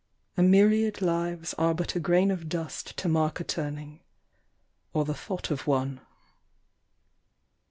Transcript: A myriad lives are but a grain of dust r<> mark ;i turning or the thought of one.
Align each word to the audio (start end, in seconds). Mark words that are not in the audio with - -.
A 0.35 0.41
myriad 0.41 0.99
lives 1.03 1.53
are 1.59 1.75
but 1.75 1.95
a 1.95 1.99
grain 1.99 2.31
of 2.31 2.49
dust 2.49 2.99
r<> 3.05 3.07
mark 3.07 3.39
;i 3.39 3.43
turning 3.43 3.99
or 4.93 5.05
the 5.05 5.13
thought 5.13 5.51
of 5.51 5.67
one. 5.67 6.01